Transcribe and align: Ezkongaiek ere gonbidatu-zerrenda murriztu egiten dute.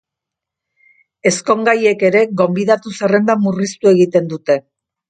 Ezkongaiek 1.31 2.07
ere 2.11 2.25
gonbidatu-zerrenda 2.43 3.39
murriztu 3.47 3.97
egiten 3.97 4.35
dute. 4.35 4.61